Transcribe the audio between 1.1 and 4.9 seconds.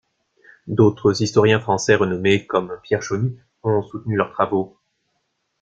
historiens français renommés comme Pierre Chaunu ont soutenu leurs travaux.